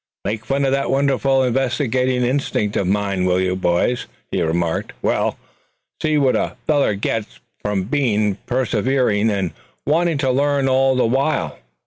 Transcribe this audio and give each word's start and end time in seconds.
"Make 0.25 0.45
fun 0.47 0.65
of 0.65 0.71
that 0.71 0.89
wonderful 0.89 1.43
investigating 1.43 2.23
instinct 2.23 2.75
of 2.75 2.87
mine, 2.87 3.23
will 3.23 3.39
you, 3.39 3.55
boys?" 3.55 4.07
he 4.31 4.41
remarked; 4.41 4.93
"well, 5.03 5.37
see 6.01 6.17
what 6.17 6.35
a 6.35 6.55
feller 6.65 6.95
gets 6.95 7.39
for 7.63 7.75
being 7.79 8.39
persevering, 8.47 9.29
and 9.29 9.51
wanting 9.85 10.17
to 10.17 10.31
learn 10.31 10.67
all 10.67 10.95
the 10.95 11.05
while. 11.05 11.59